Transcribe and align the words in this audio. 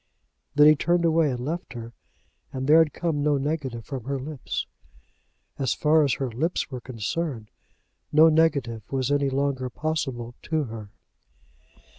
Then 0.55 0.65
he 0.65 0.75
turned 0.75 1.05
away 1.05 1.29
and 1.29 1.45
left 1.45 1.73
her, 1.73 1.93
and 2.51 2.65
there 2.65 2.79
had 2.79 2.91
come 2.91 3.21
no 3.21 3.37
negative 3.37 3.85
from 3.85 4.05
her 4.05 4.17
lips. 4.19 4.65
As 5.59 5.75
far 5.75 6.03
as 6.03 6.15
her 6.15 6.31
lips 6.31 6.71
were 6.71 6.81
concerned 6.81 7.51
no 8.11 8.27
negative 8.27 8.81
was 8.91 9.11
any 9.11 9.29
longer 9.29 9.69
possible 9.69 10.33
to 10.41 10.63
her. 10.63 10.89